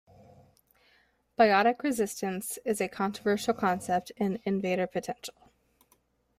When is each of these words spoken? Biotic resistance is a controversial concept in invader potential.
Biotic 1.37 1.83
resistance 1.83 2.57
is 2.65 2.81
a 2.81 2.87
controversial 2.87 3.53
concept 3.53 4.11
in 4.17 4.39
invader 4.45 4.87
potential. 4.87 5.35